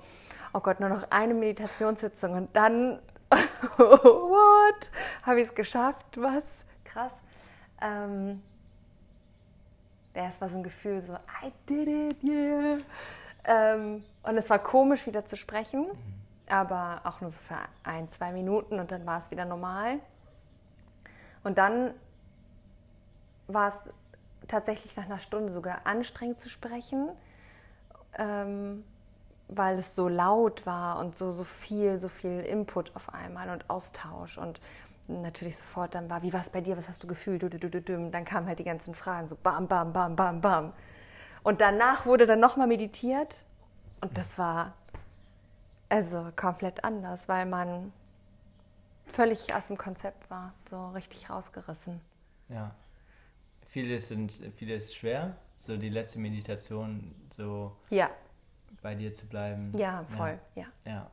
oh 0.53 0.61
Gott, 0.61 0.79
nur 0.79 0.89
noch 0.89 1.11
eine 1.11 1.35
Meditationssitzung 1.35 2.35
und 2.35 2.55
dann, 2.55 3.01
what, 3.77 4.91
habe 5.25 5.41
ich 5.41 5.49
es 5.49 5.55
geschafft, 5.55 6.17
was, 6.17 6.45
krass. 6.85 7.13
Ähm, 7.83 8.41
ja, 10.15 10.29
es 10.29 10.41
war 10.41 10.49
so 10.49 10.57
ein 10.57 10.63
Gefühl, 10.63 11.03
so, 11.03 11.15
I 11.15 11.53
did 11.69 11.89
it, 11.89 12.23
yeah. 12.23 12.79
Ähm, 13.45 14.05
und 14.23 14.37
es 14.37 14.51
war 14.51 14.59
komisch, 14.59 15.07
wieder 15.07 15.25
zu 15.25 15.37
sprechen, 15.37 15.87
aber 16.49 17.01
auch 17.05 17.21
nur 17.21 17.31
so 17.31 17.39
für 17.39 17.57
ein, 17.85 18.09
zwei 18.11 18.33
Minuten 18.33 18.79
und 18.79 18.91
dann 18.91 19.07
war 19.07 19.19
es 19.19 19.31
wieder 19.31 19.45
normal. 19.45 19.99
Und 21.43 21.59
dann 21.59 21.95
war 23.47 23.69
es 23.69 23.75
tatsächlich 24.49 24.97
nach 24.97 25.07
einer 25.07 25.21
Stunde 25.21 25.53
sogar 25.53 25.87
anstrengend 25.87 26.41
zu 26.41 26.49
sprechen, 26.49 27.11
ähm, 28.19 28.85
weil 29.49 29.79
es 29.79 29.95
so 29.95 30.09
laut 30.09 30.67
war 30.67 30.99
und 30.99 31.17
so, 31.17 31.31
so 31.31 31.45
viel, 31.45 31.99
so 31.99 32.09
viel 32.09 32.41
Input 32.41 32.95
auf 32.95 33.13
einmal 33.15 33.49
und 33.51 33.69
Austausch 33.71 34.39
und 34.39 34.61
natürlich 35.11 35.57
sofort 35.57 35.95
dann 35.95 36.09
war, 36.09 36.23
wie 36.23 36.33
war 36.33 36.41
es 36.41 36.51
bei 36.51 36.61
dir, 36.61 36.77
was 36.77 36.89
hast 36.89 37.03
du 37.03 37.07
gefühlt, 37.07 37.43
dann 37.43 38.25
kamen 38.25 38.47
halt 38.47 38.59
die 38.59 38.65
ganzen 38.65 38.95
Fragen, 38.95 39.29
so 39.29 39.37
bam, 39.37 39.67
bam, 39.69 39.93
bam, 39.93 40.17
bam, 40.17 40.41
bam. 40.41 40.73
Und 41.43 41.61
danach 41.61 42.07
wurde 42.07 42.27
dann 42.27 42.41
nochmal 42.41 42.67
meditiert 42.67 43.45
und 44.01 44.17
das 44.17 44.39
war 44.39 44.75
also 45.89 46.31
komplett 46.37 46.85
anders, 46.85 47.29
weil 47.29 47.47
man 47.47 47.93
völlig 49.07 49.55
aus 49.55 49.67
dem 49.67 49.77
Konzept 49.77 50.31
war, 50.31 50.55
so 50.69 50.91
richtig 50.91 51.31
rausgerissen. 51.31 52.01
Ja. 52.49 52.75
Vieles 53.69 54.09
sind 54.09 54.33
vieles 54.57 54.95
schwer, 54.95 55.37
so 55.57 55.77
die 55.77 55.89
letzte 55.89 56.19
Meditation 56.19 57.15
so 57.33 57.77
ja. 57.91 58.11
bei 58.83 58.95
dir 58.95 59.15
zu 59.15 59.27
bleiben. 59.27 59.73
Ja, 59.77 60.05
voll, 60.17 60.39
ja. 60.55 60.67
ja. 60.85 60.93
ja. 60.93 61.11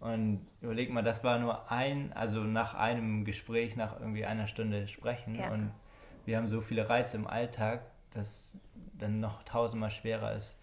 Und 0.00 0.46
überleg 0.60 0.90
mal, 0.90 1.02
das 1.02 1.24
war 1.24 1.38
nur 1.38 1.70
ein, 1.72 2.12
also 2.12 2.40
nach 2.40 2.74
einem 2.74 3.24
Gespräch, 3.24 3.76
nach 3.76 3.98
irgendwie 3.98 4.24
einer 4.24 4.46
Stunde 4.46 4.86
sprechen. 4.86 5.34
Ja. 5.34 5.50
Und 5.50 5.72
wir 6.24 6.36
haben 6.36 6.46
so 6.46 6.60
viele 6.60 6.88
Reize 6.88 7.16
im 7.16 7.26
Alltag, 7.26 7.82
dass 8.12 8.58
dann 8.94 9.20
noch 9.20 9.42
tausendmal 9.42 9.90
schwerer 9.90 10.34
ist, 10.34 10.56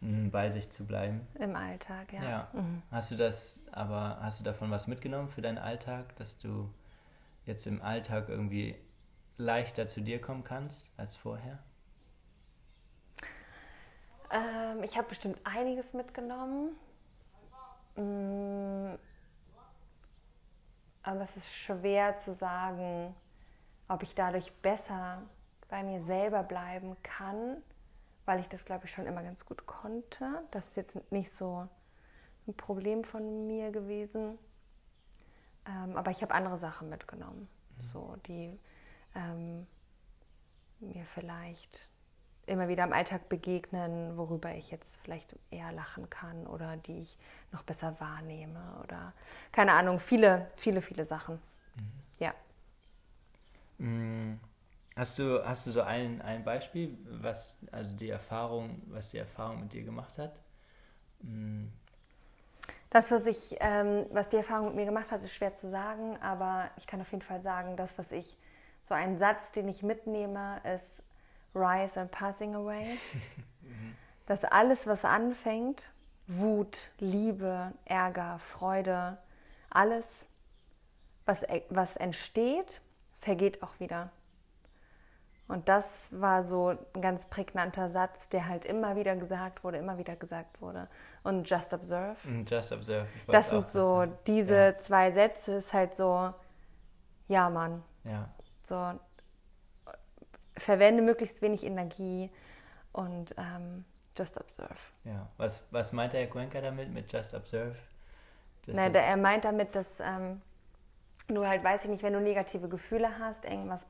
bei 0.00 0.50
sich 0.50 0.70
zu 0.70 0.86
bleiben. 0.86 1.26
Im 1.38 1.56
Alltag, 1.56 2.12
ja. 2.12 2.22
ja. 2.22 2.48
Mhm. 2.52 2.82
Hast 2.90 3.10
du 3.10 3.16
das, 3.16 3.60
aber 3.72 4.18
hast 4.22 4.40
du 4.40 4.44
davon 4.44 4.70
was 4.70 4.86
mitgenommen 4.86 5.28
für 5.28 5.42
deinen 5.42 5.58
Alltag, 5.58 6.16
dass 6.16 6.38
du 6.38 6.72
jetzt 7.46 7.66
im 7.66 7.82
Alltag 7.82 8.28
irgendwie 8.28 8.76
leichter 9.36 9.88
zu 9.88 10.00
dir 10.00 10.20
kommen 10.20 10.44
kannst 10.44 10.90
als 10.96 11.16
vorher? 11.16 11.58
Ähm, 14.30 14.82
ich 14.82 14.96
habe 14.96 15.08
bestimmt 15.08 15.38
einiges 15.44 15.94
mitgenommen. 15.94 16.76
Mm. 17.98 18.96
Aber 21.02 21.22
es 21.22 21.36
ist 21.36 21.50
schwer 21.50 22.18
zu 22.18 22.34
sagen, 22.34 23.14
ob 23.88 24.02
ich 24.02 24.14
dadurch 24.14 24.52
besser 24.60 25.22
bei 25.68 25.82
mir 25.82 26.02
selber 26.02 26.42
bleiben 26.42 26.96
kann, 27.02 27.62
weil 28.26 28.40
ich 28.40 28.48
das, 28.48 28.64
glaube 28.64 28.84
ich, 28.84 28.92
schon 28.92 29.06
immer 29.06 29.22
ganz 29.22 29.44
gut 29.44 29.66
konnte. 29.66 30.42
Das 30.50 30.68
ist 30.68 30.76
jetzt 30.76 31.12
nicht 31.12 31.30
so 31.30 31.66
ein 32.46 32.54
Problem 32.54 33.04
von 33.04 33.46
mir 33.46 33.70
gewesen. 33.70 34.38
Ähm, 35.66 35.96
aber 35.96 36.10
ich 36.10 36.22
habe 36.22 36.34
andere 36.34 36.58
Sachen 36.58 36.88
mitgenommen, 36.88 37.48
mhm. 37.76 37.82
so, 37.82 38.16
die 38.26 38.58
ähm, 39.14 39.66
mir 40.80 41.04
vielleicht 41.04 41.90
immer 42.48 42.68
wieder 42.68 42.84
im 42.84 42.92
Alltag 42.92 43.28
begegnen, 43.28 44.16
worüber 44.16 44.54
ich 44.54 44.70
jetzt 44.70 44.96
vielleicht 45.02 45.36
eher 45.50 45.72
lachen 45.72 46.08
kann 46.10 46.46
oder 46.46 46.76
die 46.76 47.02
ich 47.02 47.18
noch 47.52 47.62
besser 47.62 47.98
wahrnehme 48.00 48.60
oder 48.82 49.12
keine 49.52 49.72
Ahnung, 49.72 50.00
viele, 50.00 50.48
viele, 50.56 50.82
viele 50.82 51.04
Sachen. 51.04 51.40
Mhm. 51.76 51.92
Ja. 52.18 52.34
Mm, 53.78 54.40
hast 54.96 55.18
du, 55.18 55.44
hast 55.44 55.66
du 55.66 55.70
so 55.70 55.82
ein, 55.82 56.22
ein 56.22 56.44
Beispiel, 56.44 56.96
was 57.04 57.56
also 57.72 57.96
die 57.96 58.10
Erfahrung, 58.10 58.82
was 58.86 59.10
die 59.10 59.18
Erfahrung 59.18 59.60
mit 59.60 59.72
dir 59.72 59.82
gemacht 59.82 60.18
hat? 60.18 60.32
Mm. 61.20 61.66
Das, 62.90 63.10
was 63.10 63.26
ich, 63.26 63.56
ähm, 63.60 64.06
was 64.10 64.30
die 64.30 64.36
Erfahrung 64.36 64.68
mit 64.68 64.76
mir 64.76 64.86
gemacht 64.86 65.10
hat, 65.10 65.22
ist 65.22 65.34
schwer 65.34 65.54
zu 65.54 65.68
sagen, 65.68 66.16
aber 66.22 66.70
ich 66.78 66.86
kann 66.86 67.00
auf 67.00 67.10
jeden 67.10 67.22
Fall 67.22 67.42
sagen, 67.42 67.76
das, 67.76 67.90
was 67.98 68.12
ich, 68.12 68.36
so 68.88 68.94
ein 68.94 69.18
Satz, 69.18 69.52
den 69.52 69.68
ich 69.68 69.82
mitnehme, 69.82 70.62
ist, 70.74 71.02
Rise 71.54 72.00
and 72.00 72.10
Passing 72.10 72.54
Away. 72.54 72.98
Dass 74.26 74.44
alles, 74.44 74.86
was 74.86 75.04
anfängt, 75.04 75.92
Wut, 76.26 76.92
Liebe, 76.98 77.72
Ärger, 77.86 78.38
Freude, 78.40 79.16
alles, 79.70 80.26
was, 81.24 81.42
was 81.70 81.96
entsteht, 81.96 82.80
vergeht 83.20 83.62
auch 83.62 83.80
wieder. 83.80 84.10
Und 85.48 85.70
das 85.70 86.08
war 86.10 86.42
so 86.42 86.76
ein 86.92 87.00
ganz 87.00 87.24
prägnanter 87.24 87.88
Satz, 87.88 88.28
der 88.28 88.48
halt 88.48 88.66
immer 88.66 88.96
wieder 88.96 89.16
gesagt 89.16 89.64
wurde, 89.64 89.78
immer 89.78 89.96
wieder 89.96 90.14
gesagt 90.14 90.60
wurde. 90.60 90.88
Und 91.24 91.48
Just 91.48 91.72
Observe. 91.72 92.16
Just 92.46 92.72
Observe. 92.72 93.06
Das 93.26 93.48
sind 93.48 93.66
so, 93.66 94.04
diese 94.26 94.54
ja. 94.54 94.78
zwei 94.78 95.10
Sätze 95.10 95.52
ist 95.52 95.72
halt 95.72 95.94
so, 95.94 96.34
ja 97.28 97.48
Mann. 97.48 97.82
Ja. 98.04 98.28
So, 98.68 99.00
verwende 100.58 101.02
möglichst 101.02 101.42
wenig 101.42 101.64
Energie 101.64 102.30
und 102.92 103.34
ähm, 103.38 103.84
just 104.16 104.38
observe. 104.40 104.76
Ja, 105.04 105.28
was, 105.36 105.64
was 105.70 105.92
meint 105.92 106.12
der 106.12 106.20
Herr 106.20 106.28
Cuenca 106.28 106.60
damit, 106.60 106.92
mit 106.92 107.12
just 107.12 107.34
observe? 107.34 107.76
Der, 108.66 108.94
er 108.94 109.16
meint 109.16 109.44
damit, 109.44 109.74
dass 109.74 109.98
ähm, 110.00 110.42
du 111.28 111.46
halt, 111.46 111.64
weiß 111.64 111.84
ich 111.84 111.90
nicht, 111.90 112.02
wenn 112.02 112.12
du 112.12 112.20
negative 112.20 112.68
Gefühle 112.68 113.18
hast, 113.18 113.44
irgendwas 113.44 113.86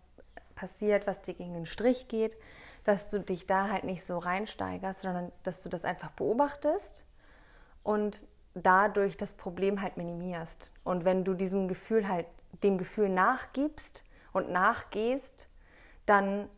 passiert, 0.55 1.07
was 1.07 1.23
dir 1.23 1.35
gegen 1.35 1.55
den 1.55 1.67
Strich 1.67 2.09
geht, 2.09 2.37
dass 2.85 3.09
du 3.09 3.21
dich 3.21 3.47
da 3.47 3.69
halt 3.69 3.85
nicht 3.85 4.05
so 4.05 4.19
reinsteigerst, 4.19 5.03
sondern 5.03 5.33
dass 5.43 5.63
du 5.63 5.69
das 5.69 5.85
einfach 5.85 6.11
beobachtest 6.13 7.05
und 7.83 8.25
dadurch 8.55 9.17
das 9.17 9.33
Problem 9.33 9.83
halt 9.83 9.97
minimierst. 9.97 10.73
Und 10.85 11.05
wenn 11.05 11.25
du 11.25 11.35
diesem 11.35 11.69
Gefühl 11.69 12.09
halt, 12.09 12.27
dem 12.63 12.79
Gefühl 12.79 13.09
nachgibst 13.09 14.03
und 14.33 14.51
nachgehst, 14.51 15.49
dann 16.07 16.49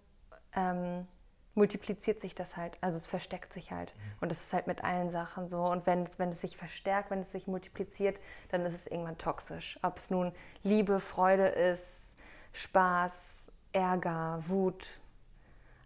ähm, 0.55 1.07
multipliziert 1.55 2.21
sich 2.21 2.35
das 2.35 2.57
halt, 2.57 2.79
also 2.81 2.97
es 2.97 3.07
versteckt 3.07 3.53
sich 3.53 3.73
halt. 3.73 3.95
Mhm. 3.95 4.13
Und 4.21 4.31
das 4.31 4.41
ist 4.41 4.53
halt 4.53 4.67
mit 4.67 4.85
allen 4.85 5.11
Sachen 5.11 5.49
so. 5.49 5.63
Und 5.65 5.87
wenn 5.87 6.05
es, 6.05 6.19
wenn 6.19 6.31
es 6.31 6.41
sich 6.41 6.57
verstärkt, 6.57 7.11
wenn 7.11 7.21
es 7.21 7.33
sich 7.33 7.47
multipliziert, 7.47 8.19
dann 8.51 8.65
ist 8.65 8.75
es 8.75 8.87
irgendwann 8.87 9.19
toxisch. 9.19 9.79
Ob 9.83 9.99
es 9.99 10.11
nun 10.11 10.33
Liebe, 10.63 11.01
Freude 11.01 11.47
ist, 11.47 12.15
Spaß, 12.53 13.49
Ärger, 13.73 14.43
Wut, 14.47 14.87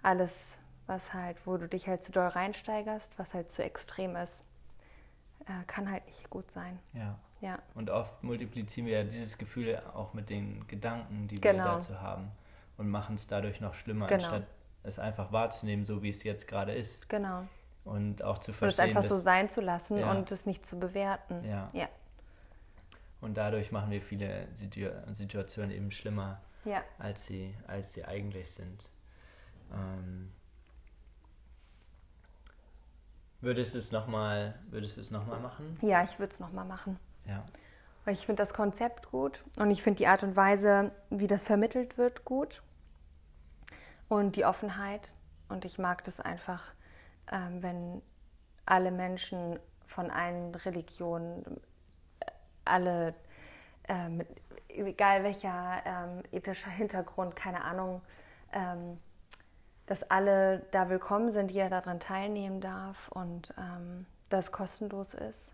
alles, 0.02 0.58
was 0.86 1.14
halt, 1.14 1.46
wo 1.46 1.56
du 1.56 1.66
dich 1.66 1.88
halt 1.88 2.02
zu 2.02 2.12
doll 2.12 2.26
reinsteigerst, 2.26 3.18
was 3.18 3.32
halt 3.34 3.50
zu 3.50 3.64
extrem 3.64 4.16
ist, 4.16 4.44
äh, 5.46 5.64
kann 5.66 5.90
halt 5.90 6.06
nicht 6.06 6.28
gut 6.30 6.50
sein. 6.50 6.78
Ja. 6.92 7.18
ja. 7.40 7.58
Und 7.74 7.90
oft 7.90 8.22
multiplizieren 8.22 8.86
wir 8.86 8.98
ja 8.98 9.04
dieses 9.04 9.38
Gefühl 9.38 9.82
auch 9.94 10.12
mit 10.12 10.28
den 10.28 10.66
Gedanken, 10.68 11.26
die 11.28 11.40
genau. 11.40 11.64
wir 11.64 11.72
dazu 11.72 12.00
haben 12.00 12.30
und 12.76 12.88
machen 12.88 13.14
es 13.14 13.26
dadurch 13.26 13.60
noch 13.60 13.74
schlimmer, 13.74 14.06
genau. 14.06 14.24
anstatt 14.24 14.46
es 14.82 14.98
einfach 14.98 15.32
wahrzunehmen, 15.32 15.84
so 15.84 16.02
wie 16.02 16.10
es 16.10 16.22
jetzt 16.22 16.46
gerade 16.46 16.72
ist. 16.72 17.08
Genau. 17.08 17.46
Und 17.84 18.22
auch 18.22 18.38
zu 18.38 18.52
verstehen. 18.52 18.84
Und 18.84 18.90
es 18.90 18.96
einfach 18.96 19.08
so 19.08 19.22
sein 19.22 19.48
zu 19.48 19.60
lassen 19.60 19.98
ja. 19.98 20.10
und 20.10 20.30
es 20.30 20.46
nicht 20.46 20.66
zu 20.66 20.78
bewerten. 20.78 21.44
Ja. 21.44 21.70
ja. 21.72 21.88
Und 23.20 23.36
dadurch 23.36 23.72
machen 23.72 23.90
wir 23.90 24.02
viele 24.02 24.48
Situationen 25.12 25.70
eben 25.70 25.90
schlimmer, 25.90 26.40
ja. 26.64 26.82
als, 26.98 27.26
sie, 27.26 27.54
als 27.66 27.94
sie 27.94 28.04
eigentlich 28.04 28.50
sind. 28.50 28.90
Ähm, 29.72 30.30
würdest 33.40 33.74
du 33.74 33.78
es 33.78 33.92
nochmal 33.92 34.54
noch 34.70 35.40
machen? 35.40 35.78
Ja, 35.80 36.04
ich 36.04 36.18
würde 36.18 36.32
es 36.32 36.40
nochmal 36.40 36.66
machen. 36.66 36.98
Ja. 37.26 37.44
Weil 38.04 38.14
ich 38.14 38.26
finde 38.26 38.42
das 38.42 38.52
Konzept 38.52 39.10
gut 39.10 39.42
und 39.56 39.70
ich 39.70 39.82
finde 39.82 39.98
die 39.98 40.06
Art 40.06 40.22
und 40.22 40.36
Weise, 40.36 40.92
wie 41.10 41.26
das 41.26 41.46
vermittelt 41.46 41.96
wird, 41.96 42.24
gut. 42.24 42.62
Und 44.08 44.36
die 44.36 44.44
Offenheit. 44.44 45.16
Und 45.48 45.64
ich 45.64 45.78
mag 45.78 46.04
das 46.04 46.20
einfach, 46.20 46.74
ähm, 47.32 47.62
wenn 47.62 48.02
alle 48.66 48.90
Menschen 48.90 49.58
von 49.86 50.10
allen 50.10 50.54
Religionen, 50.54 51.44
äh, 52.20 52.30
alle, 52.64 53.14
ähm, 53.88 54.22
egal 54.68 55.22
welcher 55.22 55.82
ähm, 55.84 56.22
ethischer 56.32 56.70
Hintergrund, 56.70 57.36
keine 57.36 57.64
Ahnung, 57.64 58.02
ähm, 58.52 58.98
dass 59.86 60.02
alle 60.10 60.60
da 60.70 60.88
willkommen 60.88 61.30
sind, 61.30 61.50
jeder 61.50 61.68
daran 61.68 62.00
teilnehmen 62.00 62.60
darf 62.60 63.08
und 63.08 63.54
ähm, 63.58 64.06
dass 64.30 64.46
es 64.46 64.52
kostenlos 64.52 65.14
ist. 65.14 65.52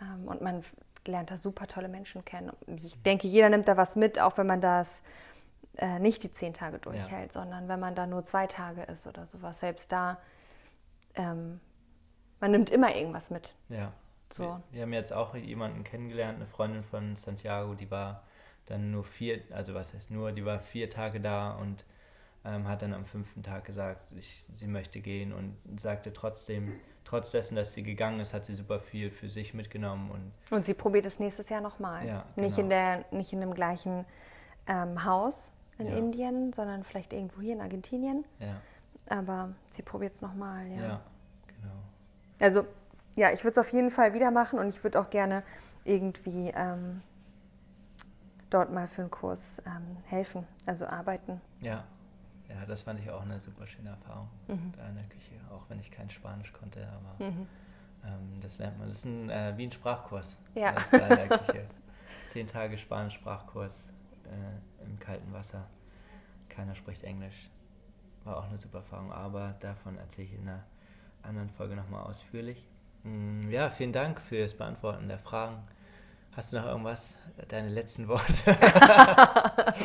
Ähm, 0.00 0.28
und 0.28 0.40
man 0.40 0.64
lernt 1.06 1.30
da 1.30 1.36
super 1.36 1.66
tolle 1.66 1.88
Menschen 1.88 2.24
kennen. 2.24 2.52
Ich 2.66 3.00
denke, 3.02 3.28
jeder 3.28 3.48
nimmt 3.48 3.68
da 3.68 3.76
was 3.76 3.96
mit, 3.96 4.18
auch 4.18 4.38
wenn 4.38 4.46
man 4.46 4.60
das 4.60 5.02
äh, 5.76 5.98
nicht 5.98 6.22
die 6.22 6.32
zehn 6.32 6.54
Tage 6.54 6.78
durchhält, 6.78 7.34
ja. 7.34 7.40
sondern 7.40 7.68
wenn 7.68 7.80
man 7.80 7.94
da 7.94 8.06
nur 8.06 8.24
zwei 8.24 8.46
Tage 8.46 8.82
ist 8.82 9.06
oder 9.06 9.26
sowas. 9.26 9.60
Selbst 9.60 9.90
da, 9.90 10.18
ähm, 11.14 11.60
man 12.40 12.50
nimmt 12.50 12.70
immer 12.70 12.94
irgendwas 12.94 13.30
mit. 13.30 13.54
Ja. 13.68 13.92
So. 14.30 14.44
Wir, 14.44 14.62
wir, 14.70 14.82
haben 14.82 14.92
jetzt 14.92 15.12
auch 15.12 15.34
jemanden 15.34 15.84
kennengelernt, 15.84 16.36
eine 16.36 16.46
Freundin 16.46 16.84
von 16.84 17.16
Santiago, 17.16 17.74
die 17.74 17.90
war 17.90 18.22
dann 18.66 18.90
nur 18.90 19.04
vier, 19.04 19.42
also 19.50 19.74
was 19.74 19.92
heißt 19.92 20.10
nur, 20.10 20.32
die 20.32 20.44
war 20.44 20.60
vier 20.60 20.88
Tage 20.88 21.20
da 21.20 21.52
und 21.52 21.84
ähm, 22.44 22.66
hat 22.66 22.82
dann 22.82 22.94
am 22.94 23.04
fünften 23.04 23.42
Tag 23.42 23.64
gesagt, 23.64 24.12
ich, 24.12 24.44
sie 24.54 24.66
möchte 24.66 25.00
gehen 25.00 25.32
und 25.32 25.56
sagte 25.80 26.12
trotzdem, 26.12 26.80
trotz 27.04 27.30
dessen, 27.32 27.56
dass 27.56 27.72
sie 27.74 27.82
gegangen 27.82 28.20
ist, 28.20 28.34
hat 28.34 28.46
sie 28.46 28.54
super 28.54 28.80
viel 28.80 29.10
für 29.10 29.28
sich 29.28 29.54
mitgenommen. 29.54 30.10
Und, 30.10 30.56
und 30.56 30.66
sie 30.66 30.74
probiert 30.74 31.06
es 31.06 31.18
nächstes 31.18 31.48
Jahr 31.48 31.60
nochmal. 31.60 32.06
Ja, 32.06 32.24
genau. 32.34 32.46
nicht, 32.46 32.58
in 32.58 32.68
der, 32.68 33.04
nicht 33.10 33.32
in 33.32 33.40
dem 33.40 33.54
gleichen 33.54 34.04
ähm, 34.66 35.04
Haus 35.04 35.52
in 35.78 35.88
ja. 35.88 35.96
Indien, 35.96 36.52
sondern 36.52 36.84
vielleicht 36.84 37.12
irgendwo 37.12 37.40
hier 37.40 37.54
in 37.54 37.60
Argentinien. 37.60 38.24
Ja. 38.38 38.60
Aber 39.08 39.50
sie 39.70 39.82
probiert 39.82 40.14
es 40.14 40.20
nochmal, 40.20 40.66
ja. 40.68 40.82
Ja, 40.82 41.00
genau. 41.46 41.74
Also, 42.40 42.66
ja, 43.16 43.32
ich 43.32 43.44
würde 43.44 43.52
es 43.52 43.66
auf 43.66 43.72
jeden 43.72 43.90
Fall 43.90 44.14
wieder 44.14 44.30
machen 44.30 44.58
und 44.58 44.68
ich 44.68 44.82
würde 44.82 45.00
auch 45.00 45.10
gerne 45.10 45.42
irgendwie 45.84 46.52
ähm, 46.54 47.02
dort 48.48 48.72
mal 48.72 48.86
für 48.86 49.02
einen 49.02 49.10
Kurs 49.10 49.60
ähm, 49.66 49.96
helfen, 50.04 50.46
also 50.66 50.86
arbeiten. 50.86 51.40
Ja. 51.60 51.84
Ja, 52.54 52.66
das 52.66 52.82
fand 52.82 53.00
ich 53.00 53.10
auch 53.10 53.22
eine 53.22 53.40
super 53.40 53.66
schöne 53.66 53.90
Erfahrung 53.90 54.28
mhm. 54.46 54.72
da 54.76 54.88
in 54.88 54.96
der 54.96 55.04
Küche, 55.04 55.34
auch 55.50 55.68
wenn 55.68 55.80
ich 55.80 55.90
kein 55.90 56.10
Spanisch 56.10 56.52
konnte, 56.52 56.86
aber 56.88 57.24
mhm. 57.24 57.46
ähm, 58.04 58.40
das 58.40 58.58
lernt 58.58 58.78
man. 58.78 58.88
Das 58.88 58.98
ist 58.98 59.04
ein, 59.06 59.30
äh, 59.30 59.54
wie 59.56 59.66
ein 59.66 59.72
Sprachkurs. 59.72 60.36
Ja. 60.54 60.74
Da 60.90 61.08
in 61.08 61.28
der 61.28 61.38
Küche. 61.38 61.66
Zehn 62.26 62.46
Tage 62.46 62.76
Spanisch-Sprachkurs 62.78 63.90
äh, 64.24 64.84
im 64.84 64.98
kalten 64.98 65.32
Wasser. 65.32 65.66
Keiner 66.48 66.74
spricht 66.74 67.04
Englisch. 67.04 67.50
War 68.24 68.36
auch 68.36 68.48
eine 68.48 68.58
super 68.58 68.78
Erfahrung, 68.78 69.12
aber 69.12 69.54
davon 69.60 69.98
erzähle 69.98 70.28
ich 70.28 70.34
in 70.34 70.48
einer 70.48 70.64
anderen 71.22 71.50
Folge 71.50 71.74
nochmal 71.74 72.04
ausführlich. 72.04 72.66
Mm, 73.04 73.50
ja, 73.50 73.70
vielen 73.70 73.92
Dank 73.92 74.20
fürs 74.20 74.54
Beantworten 74.54 75.08
der 75.08 75.18
Fragen. 75.18 75.56
Hast 76.34 76.52
du 76.52 76.56
noch 76.56 76.66
irgendwas? 76.66 77.12
Deine 77.48 77.68
letzten 77.68 78.08
Worte? 78.08 78.32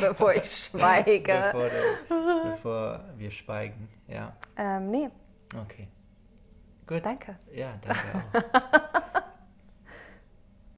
bevor 0.00 0.34
ich 0.34 0.44
schweige. 0.44 1.52
bevor, 1.52 1.68
du, 1.68 2.50
bevor, 2.50 3.04
wir 3.16 3.30
schweigen, 3.30 3.88
ja. 4.06 4.32
Ähm, 4.56 4.90
nee. 4.90 5.10
Okay. 5.54 5.88
Gut. 6.86 7.04
Danke. 7.04 7.36
Ja, 7.52 7.74
danke 7.82 8.00
auch. 8.14 9.02